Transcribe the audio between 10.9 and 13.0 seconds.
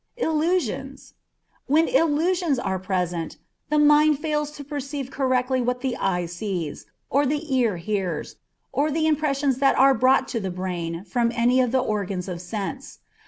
from any of the organs of sense.